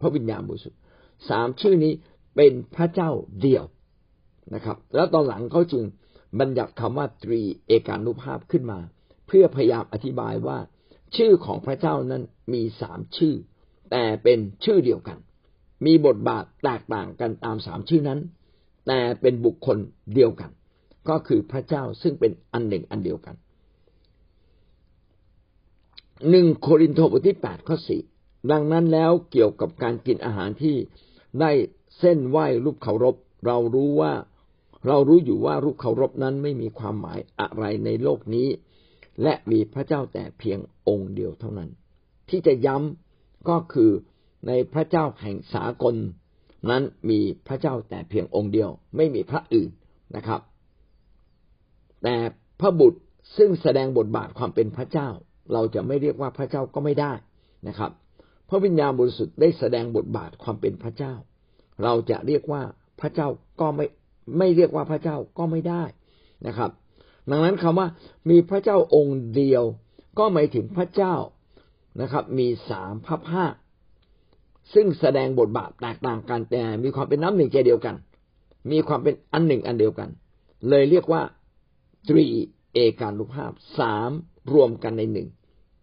[0.00, 0.80] พระวิญญาณบริสุทธิ์
[1.28, 1.92] สามชื่อนี้
[2.36, 3.10] เป็นพระเจ้า
[3.40, 3.64] เดียว
[4.54, 5.84] นะครับ แล้วตอนหลังเขาจึง
[6.40, 8.78] บัญญัติคำว่าตรีเอกานุภาพขึ้นมา
[9.26, 10.58] เพื่อพยายามอธิบายว่า
[11.16, 13.34] ชื่อของพระเจ้านั้นมีสามชื่อ
[13.90, 15.18] แต่เป็นชื่อเดียวกัน
[15.86, 18.20] มีบทบาทแตกต่างกันตามสามชื่อนั้น
[18.86, 19.78] แต่เป็นบุคคล
[20.14, 20.50] เดียวกัน
[21.08, 23.36] ก็คือพระเจ้าซึ่งเป็นอันหนึ่งอันเดียวกัน
[26.30, 28.02] หนึ่งโครินธ์บทที่แปดข้อสี่
[28.50, 30.76] ดังนั้นแล้วเกี่ยวกับการกินอาหารที่
[31.40, 31.50] ได้
[31.98, 33.14] เส้นไหว้รูปเคารพ
[33.46, 34.12] เรารู้ว่า
[34.86, 38.48] เรารู้อยู่ว่ารูปเคารพนั้นไม่มีความหมายอะไรในโลกนี้
[39.22, 41.70] และมีพระเจ้าแต่เพียงองค์เดียวเท่านั้น
[42.28, 43.90] ที่จะย้ำก็คือ
[44.46, 45.94] ในพระเจ้าแห่งสากล
[46.70, 49.70] นั้นมีพระเจ้าแต่เพียงองค์เดียว ไม่มีพระอื่น
[50.16, 50.40] นะครับ
[52.02, 52.16] แต่
[52.60, 53.00] พระบุตร
[53.36, 55.08] ซึ่งแสดงบทบาทความเป็นพระเจ้า
[55.52, 57.12] เราจะไม่เรียกว่าพระเจ้าก็ไม่ได้
[57.68, 57.90] นะครับ
[58.48, 61.14] พระวิญญาณบริสุทธิ์ได้แสดงบทบาทความเป็นพระเจ้า
[61.82, 62.62] เราจะเรียกว่า
[63.00, 63.28] พระเจ้า
[63.60, 63.86] ก็ไม่
[64.38, 65.82] ไม่เรียกว่าพระเจ้าก็ไม่ได้
[66.46, 66.70] นะครับ
[67.30, 67.88] ดังนั้นคำว่า
[68.30, 69.64] มีพระเจ้าองค์เดียว
[70.18, 71.14] ก็หมายถึงพระเจ้า
[72.00, 73.54] นะครับ มีสามพระภาค
[74.74, 77.96] ซึ่งแสดงบทบาทแตกต่างกันแต่มีความเป็นน้ำหนึ่งใจเดียวกัน
[78.72, 80.08] มีความเป็นอันหนึ่งอันเดียวกัน
[80.68, 81.22] เลยเรียกว่า
[82.08, 82.26] ตรี
[82.74, 84.10] เอกานุภาพสาม
[84.52, 85.28] รวมกันในหนึ่ง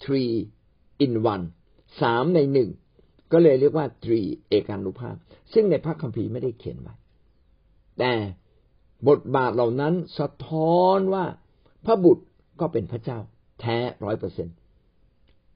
[0.04, 0.34] three
[1.06, 1.46] in one
[2.02, 2.70] สามในหนึ่ง
[3.32, 5.16] ก็เลยเรียกว่าตรีเอกานุภาพ
[5.54, 6.96] ซึ่งในพระคัมภีร์ไม่ได้เขียนไว้
[8.00, 8.12] แต่
[9.08, 11.26] บทบาทเหล่านั้นสะท้อนว่า
[11.86, 12.24] พระบุตร
[12.60, 13.20] ก็เป็นพระเจ้า
[13.62, 14.48] แท้ร้อยเปอร์เซ็น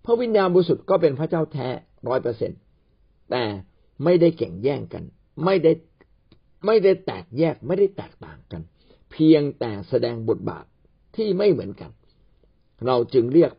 [0.06, 1.68] พระวิญญาณบริสุทธิ์ก็เป็นพระเจ้าแท้
[2.08, 2.52] ร้อยเปอร์เซ็น
[3.32, 3.44] แต่
[4.04, 5.04] ไม่ได้แข่งแย่งกัน
[5.46, 5.72] ไม่ได้
[6.66, 8.62] ไม่ได้แตกแยกไม่ได้แตกต่างกัน
[9.12, 10.66] เพียงแต่แสดงบทบาท
[11.16, 11.92] ที่ไม่เหมือนกัน
[12.86, 13.52] เราจึงเรียก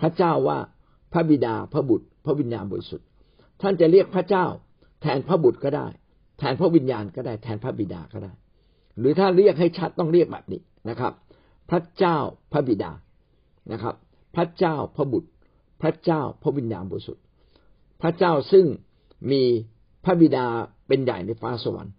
[0.00, 0.58] พระเจ้าว่า
[1.12, 3.06] พระบิดาพระบุตร พระวิญญาณบริสุทธิ์
[3.60, 4.46] ท่านจะเรียกพระเจ้า
[5.02, 5.86] แทนพระบุตรก็ได้
[6.40, 8.32] แทนพระวิญญาณก็ได้แทนพระบิดาก็ได้
[8.98, 11.12] หรือถ้าเรียกให้ชัดต้องเรียกแบบนี้นะครับ
[11.70, 12.16] พระเจ้า
[12.52, 12.92] พระบิดา
[13.72, 13.94] นะครับ
[14.36, 15.30] พระเจ้าพระบุตร
[15.82, 17.24] พระเจ้าพระวิญญาณบริสุทธิ์
[18.02, 18.66] พระเจ้าซึ่ง
[19.30, 19.42] มี
[20.04, 20.46] พระบิดา
[20.88, 21.94] เป็นใหญ่ในฟ้าสวรรค์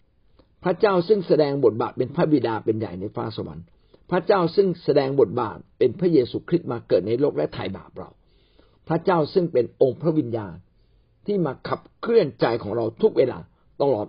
[0.63, 3.65] พระเจ้าซึ่งแสดงบทบาทเป็นพระบิดาเป็นใหญ่ในฟ้าสวรรค์
[4.11, 8.09] พระเจ้าซึ่งแสดงบทบาทเป็นพระเยซูคริสต์มาเกิดในโลกและไถ่บาปเรา
[8.87, 10.53] พระเจ้าซึ่งเป็นองค์พระวิญญาณ
[11.25, 13.39] ที่มาขับเคลื่อนใจของเราทุกเวลา
[13.81, 14.07] ตลอด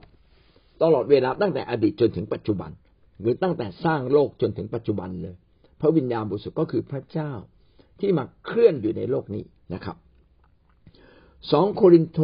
[0.82, 2.70] ตลอดเวลาตั้งแต่อดีตจนถึงปัจจุบัน
[3.20, 5.34] หรือตั้งแต่สร้างโลกจนถึงปัจจุบันเลย
[5.80, 7.32] พระวิญญาณบริสุทธิ์ก็คือพระเจ้า
[8.00, 9.96] ที่มาเคลื่อนอยู่ในโลกนี้นะครับ
[11.50, 12.18] สองโครินโต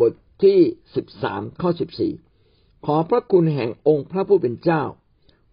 [0.00, 0.58] บทที่
[0.94, 2.12] สิบสามข้อสิบสี่
[2.86, 4.82] ขอพระคุณแห่งองค์พระผู้เป็นเจ้า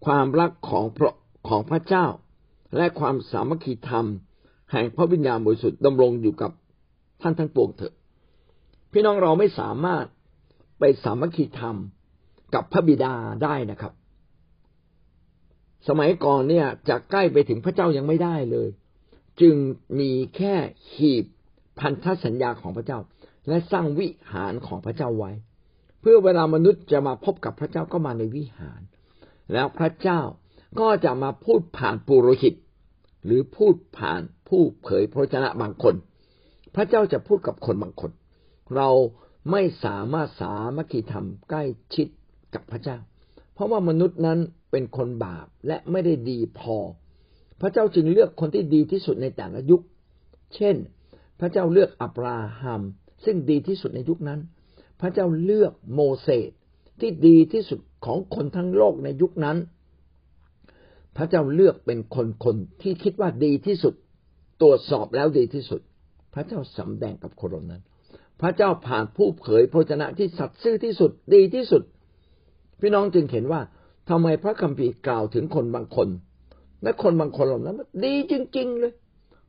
[0.06, 1.12] ความรักของพระ
[1.48, 2.06] ของพระเจ้า
[2.76, 4.06] และความสามัคคีธรรม
[4.72, 6.50] แห่งพระวิญญาณบริสุทธิ์ดำรงอยู่กับ
[7.22, 7.94] ท่านทั้งปวงเถอะ
[8.92, 10.04] พี่น้องเราไม่สามารถ
[10.84, 11.76] ไปสามัคคีธรรม
[12.54, 13.92] กับพระบิดาได้นะครับ
[15.88, 18.68] สมัยก่อนเนี่ยจะใกล้ไปถึงพระเจ้ายังไม่ได้เลย
[19.40, 19.54] จึง
[20.00, 20.54] มีแค่
[20.94, 21.24] หีบ
[21.78, 22.98] พันธสัญญาของพระเจ้า
[23.48, 25.32] และสร้างวิหารของพระเจ้าไว้
[26.00, 28.80] เพื่อเวลามนุษย์จะมาพบกับพระเจ้าก็มาในวิหาร
[29.52, 30.20] แล้วพระเจ้า
[30.80, 32.54] ก็จะมาพูดผ่านปุโรหิต
[33.24, 35.94] หรือพูดผ่านผู้เผยพระชนะบางคน
[36.74, 38.10] พระเจ้าจะพูดกับคนบางคน
[38.76, 38.88] เรา
[39.50, 42.06] ไม่สามารถสามัคคีธรรมใกล้ชิด
[42.54, 42.98] กับพระเจ้า
[43.54, 44.38] เพราะว่ามนุษย์นั้น
[44.70, 46.76] เป็นคนบาปและไม่ได้ดีพอ
[47.60, 49.82] พระเจ้าจึงเลือกคนที่ดีที่สุดในแต่ละยุค
[50.54, 50.76] เช่น
[51.40, 52.82] พระเจ้าเลือกอับราฮัม
[53.24, 54.40] ซึ่งดีที่สุดในยุคนั้น
[55.00, 56.50] พระเจ้าเลือกโมเสส
[57.00, 59.56] ที่ดีที่สุดของคนทั้งโลกในยุคนั้น
[61.16, 63.94] พระเจ้าเลือกเป็นคนคนที่คิดว่าดีที่สุด
[64.62, 65.80] ตรวจสอบแล้วดีที่สุด
[66.34, 67.82] พระเจ้าสำแดงกับคนนั้น
[68.40, 71.82] พระเจ้าผ่านผู้เผยพระชนะที่สัตย์ซื่อที่สุดดีที่สุด
[72.80, 73.60] พี่น้องจึงเห็นว่า
[74.08, 76.08] ทำไมพระคัมภีร์กล่าวถึงคนบางคน
[76.82, 78.92] และคนบางคนเหล่านั้นดีจริง ๆ เลย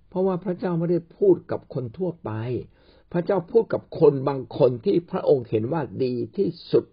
[0.10, 2.32] เพราะว่าพระเจ้าไม่ได้พูดกับคนทั่วไป
[3.12, 6.86] พระเจ้าพูดกับคนบางคนที่พระองค์เห็นว่าดีที่สุด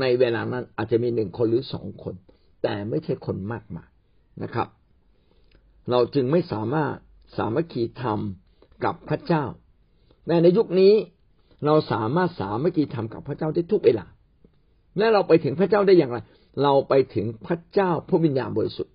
[0.00, 2.14] ในเวลานั้นอาจจะมีหนึ่งคนหรือสองคน
[2.62, 3.88] แต่ไม่ใช่คนมากมาย
[4.42, 4.68] นะครับ
[5.90, 6.94] เราจึงไม่สามารถ
[7.36, 8.20] สามัคคีธรรม
[8.84, 9.44] กับพระเจ้า
[10.26, 10.92] แต่ในยุคนี้
[11.66, 14.06] เราสามารถสามัคคีธรรมกับพระเจ้าได้ทุกเวลา
[14.98, 16.18] และเราไปถึงพระเจ้าได้อย่างไร
[16.62, 18.94] เราไปถึงพระเจ้าพระวิญญาณบริสุทธิ์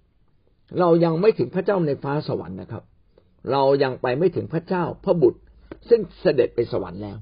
[0.80, 2.84] เรายังไม่ถึงพระเจ้าในฟ้าสวรรค์นะครับ
[3.52, 5.40] เรายังไปไม่ถึงพระเจ้าพระบุตร
[5.90, 7.18] ซึ่งเสด็จไปสวรรค์แล้ว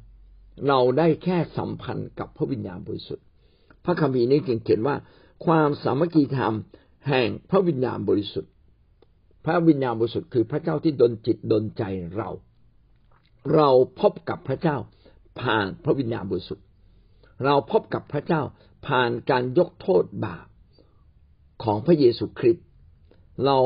[0.68, 3.26] เราได้แค่สัมพันธ์กับพระวิญญาณบริสุทธิ์
[3.86, 4.96] พระคัมภีร์นี้จึงเขียนว่า
[5.46, 6.54] ความสามัคคีธรรม
[7.10, 8.52] แห่งพระวิญญาณบริสุทธิ์
[9.46, 11.84] พระวิญญาณบริสุทธิ์คือพระเจ้าที่ดลจิตดลใจ
[12.18, 12.30] เรา
[13.56, 13.70] เรา
[14.02, 14.78] พบกับพระเจ้า
[15.42, 16.66] ผ่านพระวิญญาณบริสุทธิ์
[17.46, 18.42] เราพบกับพระเจ้า
[18.88, 20.48] ผ่านการยกโทษบาป
[21.64, 22.66] ของพระเยซูคริสต์
[23.46, 23.58] เรา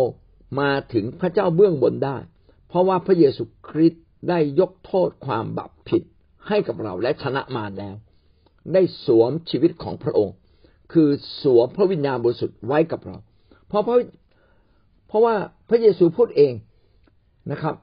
[0.59, 2.17] มาถึงพระเจ้าเบื้องบนได้
[2.67, 6.03] เพราะว่าพระเยซูคริสต์ได้ยกโทษความบาปผิด
[6.47, 7.95] ให้กับเราและชนะมารแล้ว
[8.73, 10.35] ได้สวมชีวิตของพระองค์
[10.93, 11.09] คือ
[11.41, 13.17] สวมพระวิญญาณบริสุทธิ์ไว้กับเรา
[13.67, 13.97] เพราะเพราะ
[15.07, 15.35] เพราะว่า
[15.69, 16.53] พระเยซูพูดเอง
[17.51, 17.75] นะครับ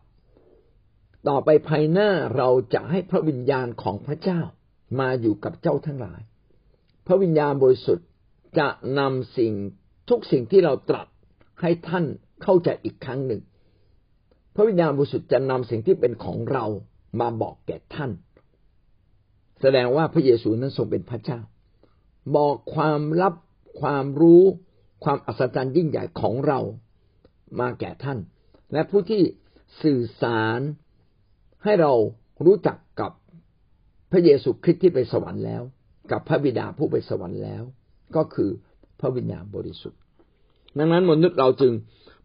[1.28, 4.40] ต่อไปภายหน้าเราจะให้พระวิญญาณของพระเจ้า
[5.00, 6.20] มาอยู่กับเจ้าทั้งหลาย
[7.06, 8.08] พระวิญญาณบริสุทธิ์
[8.58, 9.52] จะนำสิ่ง
[10.08, 11.06] ทุกสิ่งที่เราตรัส
[11.60, 12.04] ให้ท่าน
[12.42, 13.42] เข้าใจอีกครั้งหนึ่ง
[14.54, 16.64] พระวิญญาณบริสุทธิ์จะนำสิ่งที่เป็นของเรา
[17.20, 18.10] มาบอกแก่ท่าน
[19.60, 21.40] แสดงว่าพระเยซูนั้นทรงเป็นพระเจ้า
[22.36, 23.34] บอกความลับ
[23.80, 24.44] ความรู้
[25.04, 26.60] ความอัศจรรย์ยิ่งใหญ่ของเรา
[27.60, 28.18] มาแก่ท่าน
[28.72, 29.22] และผู้ที่
[29.82, 30.60] สื่อสาร
[31.66, 31.92] ให้เรา
[32.46, 33.12] รู้จักกับ
[34.12, 35.62] พระเยซูคริสต์ที่ไปสวรรค์แล้ว
[36.12, 37.62] กับพระบิดาผู้ไปสวรรค์แล้ว
[38.16, 38.50] ก็คือ
[39.00, 40.00] พระวิญญาณบริสุทธิ์
[40.78, 41.72] ดังนั้นมนุษย์เราจึง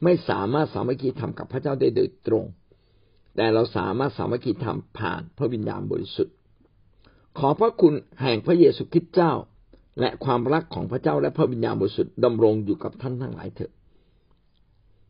[0.04, 2.46] ไม่สามารถสามัคคีทำกับพระเจ้าได้โดยตรง
[3.36, 6.36] แต่เราสามารถสามัคคีทำผ่านพระวิญญาณบริสุทธิ์
[7.40, 9.34] ขอพระคุณแห่งพระเยซูคริสต์เจ้า
[10.00, 13.72] และความรักของพระเจ้าและพระวิญญาณบริสุทธิ์ดำรงอยู่กับท่านทั้งหลายเถิด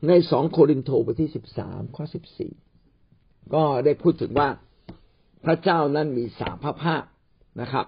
[0.07, 2.51] ในสองโครินโตบทที่สิบสามข้อสิบสี่
[3.53, 4.49] ก็ได้พูดถึงว่า
[5.45, 7.03] พระเจ้านั้นมีสามพระภาค
[7.61, 7.85] นะครับ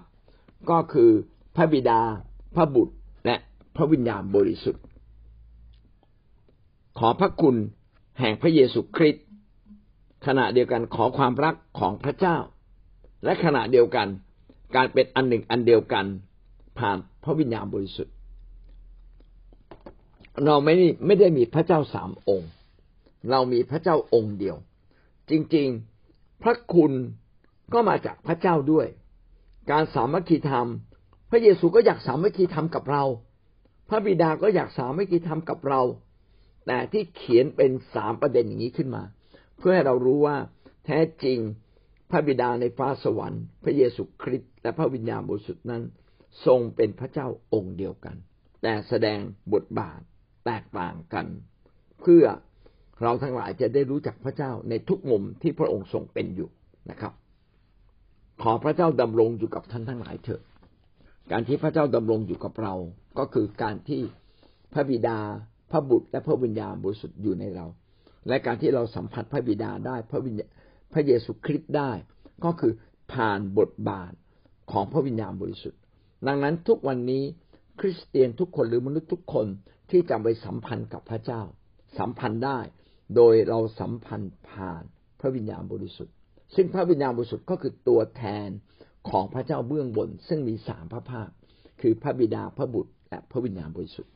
[0.70, 1.10] ก็คือ
[1.56, 2.00] พระบิดา
[2.56, 3.36] พระบุตร และ
[3.76, 4.84] พระวิญญาณบริสุทธิ์
[7.00, 7.56] ขอพระคุณ
[8.20, 9.26] แห่งพระเยซูคริสต์
[10.26, 12.38] ขณะเดียวกันขอความรักของพระเจ้า
[13.24, 14.08] และขณะเดียวกัน
[14.76, 16.06] การเป็นอันหนึ่งอันเดียวกัน
[16.80, 18.14] ผ่านพระวิญญาณบริสุทธิ์
[20.46, 20.74] เราไม่
[21.06, 22.50] ไม่ได้มีพระเจ้าสามองค์
[23.32, 24.56] เรามีพระเจ้าองค์เดียว
[25.30, 26.92] จริงๆ พระคุณ
[27.74, 28.88] ก็มาจากพระเจ้าด้วย
[29.72, 30.68] การสามัคคีธรรม
[31.30, 33.04] พระเยซูก็อยากสามัคคีธรรมกับเรา
[33.90, 35.82] พระบิดาก็อยากสามัคคีธรรมกับเรา
[36.68, 39.04] แต่ที่เขียนเป็นสามประเด็นอย่างนี้ขึ้นมา
[39.58, 40.38] เพื่อให้เรารู้ว่า
[40.86, 41.40] แท้จริง
[42.12, 45.84] พระบิดาในฟ้าสวรรค์ พระเยซูคริสต์และพระวิญญาณบริสุทธิ์นั้น
[46.46, 48.16] ทรงเป็นพระเจ้าองค์เดียวกัน
[48.62, 49.20] แต่แสดง
[49.54, 50.00] บทบาท
[50.46, 51.28] แตกต่างกัน
[52.02, 52.26] เพื่อ
[53.04, 56.50] เราทั้งหลายจะได้รู้จักพระเจ้าในทุกมุมที่พระองค์ทรงเป็นอยู่
[56.90, 57.14] นะครับ
[58.42, 60.42] ขอพระเจ้าดำรงอยู่กับท่านทั้งหลายเถอะ
[61.32, 62.74] การที่พระเจ้าดำรงอยู่กับเรา
[63.20, 64.02] ก็คือการที่
[64.74, 65.20] พระบิดา
[65.72, 67.66] พระบุตรและพระวิญญาณบริสุทธิ์อยู่ในเรา
[68.28, 70.46] และการที่เราสัมผัสพระบิดาได้พระวิญญา
[70.94, 71.92] พระเยซูคริสต์ได้
[72.46, 72.74] ก็คือ
[73.14, 74.14] ผ่านบทบาท
[74.72, 75.80] ของพระวิญญาณบริสุทธิ์
[76.28, 77.24] ดังนั้นทุกวันนี้
[77.80, 79.48] คริสเตียนทุกคนหรือมนุษย์ทุกคน
[79.92, 81.42] ที่จะไปสัมพันธ์กับพระเจ้า
[81.98, 82.60] สัมพันธ์ได้
[83.16, 84.84] โดยเราสัมพันธ์ผ่าน
[85.20, 86.16] พระวิญญาณบริสุทธิ์
[86.56, 88.50] ซึ่งพระวิญญาณบริสุทธิ์ก็คือตัวแทน
[89.10, 91.30] ของพระเจ้าเบื้องบน ซึ่งมีสามพระภาค
[91.82, 94.14] คือพระบิดาพระบุตร และพระวิญญาณบริสุทธิ์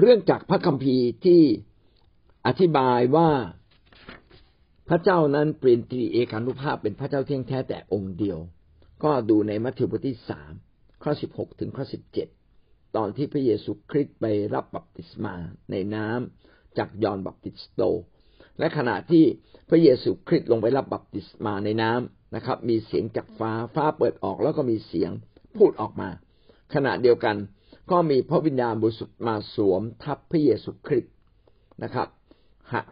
[0.00, 1.42] เรื่องจากพระคัมภีร์ที่
[2.46, 3.30] อธิบายว่า
[4.88, 8.38] พระเจ้านั้นเปลี่ยนตรีเอกานุภาพเป็นพระเจ้าเที่ยงแท้แต่องค์เดียว
[9.04, 10.52] ก็ดูในมัทธิวบทที่สาม
[11.02, 12.28] ข้อสิบหกถึงข้อสิบเจ็ด
[12.96, 15.34] ตอนที่พระเยซูคริสต์ไปรับบัพติศมา
[15.70, 17.82] ในน้ำจากยอห์นบัพติสโต
[18.58, 19.24] และขณะที่
[19.68, 25.10] พระเยซูคริสต์ลงไปรับบัพติศมาในน้ำนะครับ มีเสียงจากฟ้าฟ้าเปิดออกแล้วก็มีเสียง
[25.56, 26.08] พูดออกมา
[26.74, 27.36] ขณะเดียวกัน
[27.90, 31.12] ก็มีพระวิญญาณบริสุทธิ์มาสวมทับพระเยซูคริสต์
[31.82, 32.08] นะครับ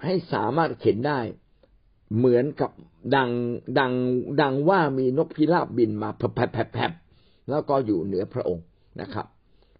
[0.04, 1.20] ให้สามารถเห็นได้
[2.16, 2.70] เหมือนกับ
[3.16, 3.30] ดัง
[3.78, 3.92] ดัง
[4.40, 6.92] ดังว่ามีนกพิราบบินมาแผบแผบแผบ
[7.50, 8.64] แล้วก็อยู่เหนือพระองค์
[9.00, 9.26] นะครับ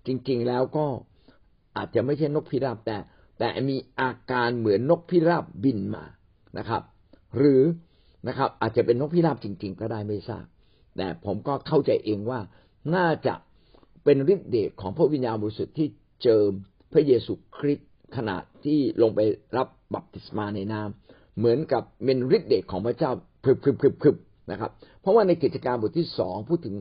[0.07, 0.87] จริง ๆ แล้วก็
[1.77, 2.99] อาจจะไม่ใช่นกพิราบแต่
[3.39, 6.05] แต่มีอาการเหมือนนกพิราบบินมา
[6.59, 6.83] นะครับ
[7.37, 7.63] หรือ
[8.29, 10.45] นะครับ อาจจะเป็นนกพิราบจริง ๆ ก็ได้ไม่ทราบ
[10.97, 12.41] แต่ผมก็เข้าใจเองว่า
[12.95, 13.35] น่าจะ
[14.05, 15.89] เป็นฤทธิเดชของพระวิญญาณบริสุทธิ์ที่
[16.23, 16.51] เจิม
[16.93, 19.21] พระเยซูคริสต์ขณะที่ลงไป
[19.57, 23.11] รับบัพติศมาในน้ำเหมือนกับเป็นฤทธิเดชของพระเจ้า
[23.45, 24.17] พึบพึบพึบพึบ
[24.51, 26.75] นะครับ เพราะว่าในกิจการบทที่สองพูดถึง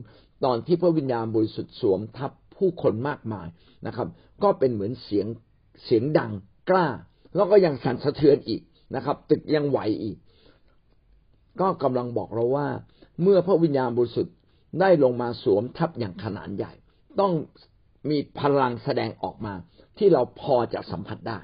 [0.44, 2.32] ตอนที่พระวิญญาณบริสุทธิ์สวมทับ
[2.62, 3.48] ผู้คนมากมาย
[3.86, 4.08] นะครับ
[4.42, 5.26] ก็เป็นเหมือนเสียง
[5.84, 6.32] เสียงดัง
[6.70, 6.86] กล้า
[7.36, 8.62] แล้วก็ยังสั่นสะเทือนอีก
[8.94, 10.16] นะครับ ตึกยังไหวอีก
[11.60, 12.68] ก็กำลังบอกเราว่า
[13.22, 14.36] เมื่อพระวิญญาณบริสุทธิ์
[14.80, 16.72] ได้ลงมาสวมทับอย่างขนาดใหญ่
[17.20, 17.32] ต้อง
[18.10, 19.54] มีพลังแสดงออกมา
[19.98, 21.40] ที่เราพอจะสัมผัสได้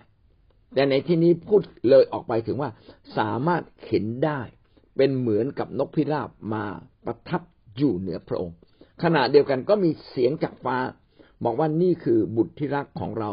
[0.75, 2.71] แต่ในที่นี้พูดเลยออกไปถึงว่า
[3.19, 4.41] สามารถเห็นได้
[4.97, 6.65] เป็นเหมือนกับนกพิราบมา
[7.07, 7.43] ประทับ
[7.77, 8.57] อยู่เหนือพระองค์
[9.03, 10.77] ขณะเดียวกันก็มีเสียงจากฟ้า
[11.45, 13.31] บอกว่านี่คือบุตรที่รักของเรา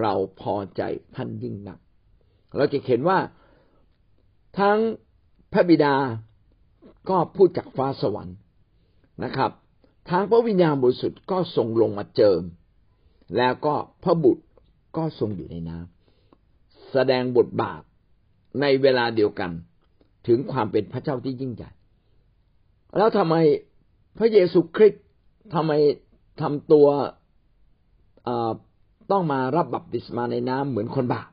[0.00, 0.82] เราพอใจ
[1.14, 1.78] ท่านยิ่งนัก
[2.56, 3.18] เราจะเห็นว่า
[4.58, 4.78] ทั้ง
[5.52, 5.94] พระบิดา
[7.08, 8.36] ก็พูดจากฟ้าสวรรค์
[9.24, 9.50] นะครับ
[10.10, 12.42] ทางพระวิญญาณบริสุทธิ์ก็ทรงลงมาเจิม
[13.36, 14.44] แล้วก็พระบุตร
[14.96, 17.82] ก็ทรงอยู่ในน้ำแสดงบทบาท
[18.60, 19.50] ในเวลาเดียวกัน
[20.26, 21.70] ถึงความเป็นพระเจ้าที่ยิ่งใหญ่
[22.96, 23.34] แล้วทำไม
[24.18, 25.04] พระเยซูคริสต์
[25.54, 25.72] ทำไม
[26.40, 26.88] ทำตัว
[29.10, 31.28] ต้องมารับบัพติศมาในน้ำเหมือนคนบาป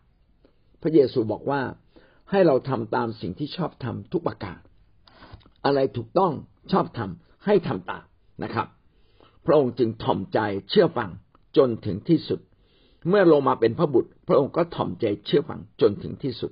[0.82, 1.62] พระเยซูบอกว่า
[2.32, 4.60] ให้เราทำตามสิ่งที่ชอบทำทุกประการ
[5.66, 6.34] อะไรถูกต้อง
[6.72, 8.06] ชอบทำให้ทำตาม
[8.44, 8.68] นะครับ
[9.46, 11.10] พระองค์จึงถ่อมใจเชื่อฟัง
[11.58, 12.40] จนถึงที่สุด
[13.10, 16.52] เมื่อลงมาเป็นพระบุตร พระองค์ก็ถ่อมใจเชื่อฟังจนถึงที่สุด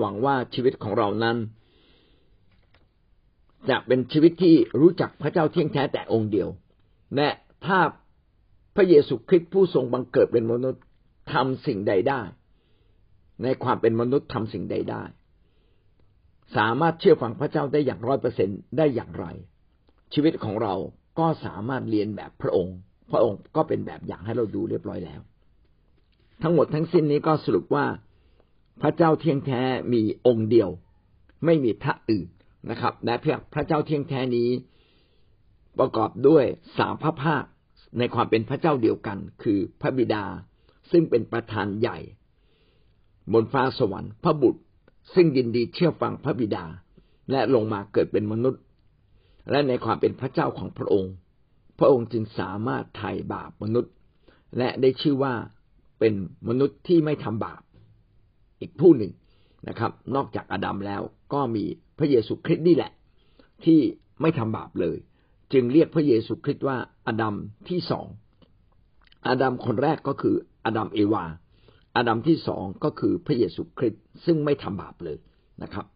[0.00, 1.36] หวังว่าชีวิตของเรานั้น
[3.70, 6.48] จะเป็นชีวิตที่รู้จักพระเจ้าเที่ยงแท้แต่องค์เดียว
[7.16, 7.28] และ
[7.66, 7.78] ถ้า
[8.74, 10.82] พระเยซูคริสต์ผู้ทรงบังเกิดเป็นมนุษย์
[11.32, 12.20] ทำสิ่งใดได้
[13.42, 15.02] ในความเป็นมนุษย์ทำสิ่งใดได้
[16.56, 19.26] สามารถเชื่อฟังพระเจ้าได้อย่างร้อยเปอร์เซ็นได้อย่างไร
[20.12, 20.74] ชีวิตของเรา
[21.18, 22.76] ก็สามารถเรียนแบบพระองค์
[23.10, 25.20] พระองค์ก็เป็นแบบอย่างให้เราดูเรียบร้อยแล้ว
[26.42, 27.86] ทั้งหมดทั้งสิ้นนี้ก็สรุปว่า
[28.82, 30.70] พระเจ้าเที่ยงแท้มีองค์เดียว
[31.44, 32.28] ไม่มีพระอื่น
[32.70, 34.48] นะครับ และเพียงพระเจ้าเที่ยงแท้นี้
[35.78, 36.44] ประกอบด้วย
[36.78, 37.44] สามพระภาค
[37.98, 40.24] ในความเป็นพระเจ้าเดียวกัน คือพระบิดา
[40.90, 41.98] ซึ่งเป็นประธานใหญ่
[43.32, 44.60] บนฟ้าสวรรค์ พระบุตร
[45.14, 46.64] ซึ่งยินดีเชื่อฟังพระบิดา
[47.30, 48.62] และลงมาเกิดเป็นมนุษย์
[49.50, 51.12] และในความเป็นพระเจ้าของพระองค์
[51.78, 53.92] พระองค์จึงสามารถไถ่บาปมนุษย์
[54.58, 55.34] และได้ชื่อว่า
[55.98, 56.14] เป็น
[56.48, 57.62] มนุษย์ที่ไม่ทำบาป
[58.60, 59.12] อีกผู้หนึ่ง
[59.68, 61.02] นะครับ นอกจากอาดัมแล้ว
[61.32, 61.64] ก็มี
[61.98, 62.92] พระเยซูคริสต์นี่แหละ
[63.64, 63.80] ที่
[64.20, 64.96] ไม่ทำบาปเลย
[65.52, 67.34] จึงเรียกพระเยซูคริสต์ว่าอาดัม
[67.68, 68.06] ที่สอง
[69.28, 71.24] อาดัมคนแรกก็คืออาดัมเอวา
[71.96, 75.18] อาดัมที่สองก็คือพระเยซูคริสต์ซึ่งไม่ทำบาปเลย
[75.62, 75.86] นะครับ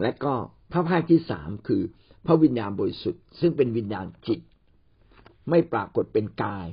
[0.00, 0.34] และก็
[0.72, 1.82] พระภาคที่สามคือ
[2.26, 4.40] พระวิญญาณบริสุทธิ์ซึ่งเป็นวิญญาณจิต
[5.50, 6.66] ไม่ปรากฏเป็นกาย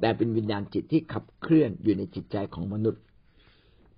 [0.00, 3.02] แต่เป็นวิญญาณจิตที่ขับเคลื่อนอยู่ในจิตใจของมนุษย์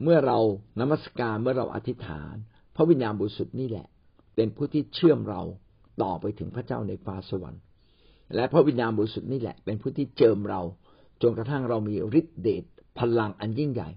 [0.03, 0.39] เมื่อเรา
[0.81, 2.35] นมัสการเมื่อเราอธิษฐาน
[2.77, 3.87] พระวิญญาณบริสุทธิ์นี่แหละ
[4.35, 5.43] เป็นผู้ที่เชื่อมเรา
[6.03, 7.63] ต่อไปถึงพระเจ้าในฟ้าสวรรค์
[8.35, 10.61] และพระวิญญาณบริสุทธิ์นี่แหละ เป็นผู้ที่เจิมเรา
[11.23, 12.65] จนกระทั่งเรามีฤทธิเดช
[12.99, 13.89] พลังอันยิ่งใหญ่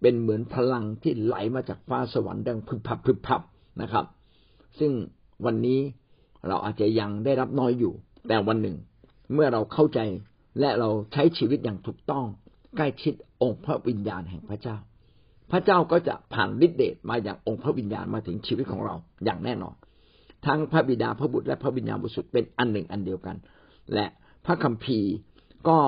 [0.00, 3.40] เป็นเหมือนพลังที่ไหลมาจากฟ้าสวรรค์ดังพึบพับพึบพับ
[3.82, 4.06] นะครับ
[4.78, 4.92] ซึ่ง
[5.44, 5.80] วันนี้
[6.48, 7.92] เราอาจจะยังได้รับน้อยอยู่
[8.28, 8.76] แต่วันหนึ่ง
[9.32, 10.00] เมื่อเราเข้าใจ
[10.60, 12.24] และเราใช้ชีวิตอย่างถูกต้อง
[12.76, 14.76] ใกล้ชิดองค์พระวิญญาณแห่งพระเจ้า
[15.50, 19.74] พระเจ้าก็จะผ่านฤทธิเดชมาอย่างองค์พระวิญญาณมาถึงชีวิตของเราอย่างแน่นอน
[20.46, 23.36] ทั้งพระบิดาพระบุตรและพระวิญญาณบริสุทธิ์เป็นอันหนึ่งอันเดียวกัน
[23.94, 24.06] และ
[24.46, 25.12] พระคัมภีร์
[25.68, 25.78] ก็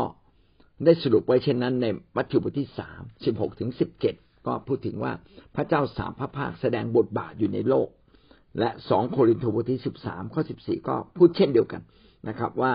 [0.84, 1.86] ได้สรุปไว้เช่นนั้นใน
[2.16, 4.14] มัทธิวบทที่สามสิบหกถึงสิบเจ็ด
[4.46, 5.12] ก็พูดถึงว่า
[5.54, 7.88] พระเจ้าสามพระภาคแสดงบทบาทอยู่ในโลก
[8.58, 11.82] และสองโครินธ์บทที่สิบสามข้อสิบสี่ก็พูดเช่นเดียวกัน
[12.28, 12.72] นะครับ ว่า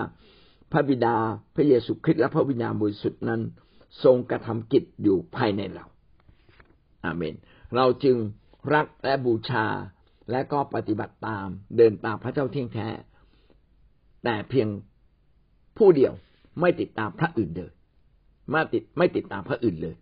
[0.72, 1.16] พระบิดา
[1.54, 3.40] พระเยซูคริสต์และพระวิญญาณบริสุทธิ์นั้น
[4.04, 5.86] ทรงกระทำกิจอยู่ภายในเรา
[7.04, 7.34] อาเมน
[7.76, 8.16] เราจึง
[8.74, 9.64] รักและบูชา
[10.30, 12.88] และก็ปฏิบัติตามเดินตามพระเจ้าเที่ยงแท้
[14.24, 14.68] แต่เพียง
[15.78, 16.12] ผู้เดียว
[16.60, 17.72] ไม่ติดตามพระอื่นเลย
[18.50, 19.96] ไม่ติดไม่ติดตามพระอื่นเลย